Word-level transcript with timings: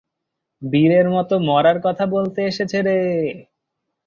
বীরের 0.61 1.07
মতো 1.09 1.33
মরার 1.47 1.77
কথা 1.85 2.03
বলতে 2.05 2.39
এসেছে 2.43 2.77
রে। 2.81 2.97